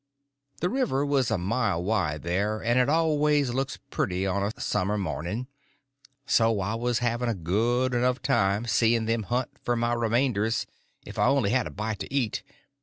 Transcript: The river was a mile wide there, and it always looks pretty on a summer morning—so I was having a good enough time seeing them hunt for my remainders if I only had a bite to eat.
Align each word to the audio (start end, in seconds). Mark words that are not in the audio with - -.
The 0.61 0.69
river 0.71 1.05
was 1.05 1.29
a 1.29 1.37
mile 1.37 1.83
wide 1.83 2.23
there, 2.23 2.59
and 2.59 2.79
it 2.79 2.89
always 2.89 3.51
looks 3.53 3.77
pretty 3.91 4.25
on 4.25 4.41
a 4.41 4.59
summer 4.59 4.97
morning—so 4.97 6.59
I 6.59 6.73
was 6.73 6.97
having 7.05 7.29
a 7.29 7.35
good 7.35 7.93
enough 7.93 8.19
time 8.19 8.65
seeing 8.65 9.05
them 9.05 9.21
hunt 9.21 9.51
for 9.61 9.75
my 9.75 9.93
remainders 9.93 10.65
if 11.05 11.19
I 11.19 11.27
only 11.27 11.51
had 11.51 11.67
a 11.67 11.69
bite 11.69 11.99
to 11.99 12.11
eat. 12.11 12.41